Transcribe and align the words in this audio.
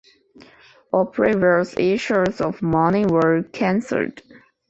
All 0.91 1.05
previous 1.05 1.77
issues 1.77 2.41
of 2.41 2.63
money 2.63 3.05
were 3.05 3.43
cancelled. 3.53 4.23